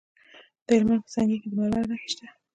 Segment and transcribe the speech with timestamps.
[0.65, 2.25] د هلمند په سنګین کې د مرمرو نښې شته.